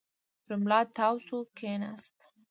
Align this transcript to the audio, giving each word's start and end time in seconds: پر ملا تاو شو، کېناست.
پر 0.45 0.53
ملا 0.61 0.79
تاو 0.97 1.15
شو، 1.25 1.39
کېناست. 1.57 2.17